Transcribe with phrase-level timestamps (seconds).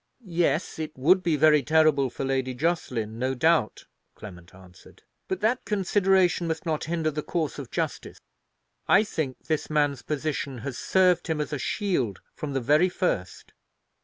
[0.25, 3.85] "Yes, it would be very terrible for Lady Jocelyn, no doubt,"
[4.15, 8.19] Clement answered; "but that consideration must not hinder the course of justice.
[8.87, 13.53] I think this man's position has served him as a shield from the very first.